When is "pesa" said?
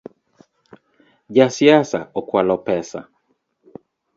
2.65-2.99